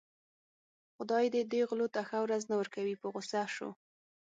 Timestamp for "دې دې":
1.33-1.61